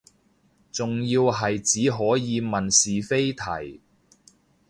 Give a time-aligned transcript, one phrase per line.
[0.71, 3.81] 仲要係只可以問是非題